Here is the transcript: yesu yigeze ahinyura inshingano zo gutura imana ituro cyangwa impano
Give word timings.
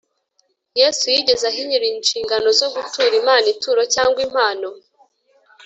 yesu 0.79 1.03
yigeze 1.13 1.43
ahinyura 1.51 1.85
inshingano 1.93 2.47
zo 2.59 2.67
gutura 2.73 3.13
imana 3.21 3.45
ituro 3.53 3.81
cyangwa 3.93 4.19
impano 4.27 4.67